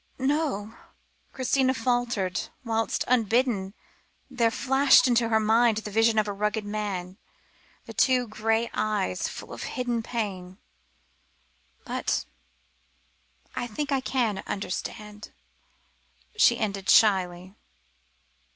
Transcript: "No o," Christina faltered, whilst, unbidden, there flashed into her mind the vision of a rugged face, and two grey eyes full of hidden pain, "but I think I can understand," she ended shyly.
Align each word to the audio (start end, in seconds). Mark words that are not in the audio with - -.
"No 0.17 0.53
o," 0.73 0.77
Christina 1.31 1.75
faltered, 1.75 2.49
whilst, 2.65 3.03
unbidden, 3.07 3.75
there 4.31 4.49
flashed 4.49 5.07
into 5.07 5.29
her 5.29 5.39
mind 5.39 5.77
the 5.77 5.91
vision 5.91 6.17
of 6.17 6.27
a 6.27 6.33
rugged 6.33 6.63
face, 6.65 6.71
and 7.85 7.97
two 7.97 8.27
grey 8.27 8.67
eyes 8.73 9.27
full 9.27 9.53
of 9.53 9.61
hidden 9.77 10.01
pain, 10.01 10.57
"but 11.85 12.25
I 13.55 13.67
think 13.67 13.91
I 13.91 13.99
can 14.01 14.41
understand," 14.47 15.31
she 16.35 16.57
ended 16.57 16.89
shyly. 16.89 17.53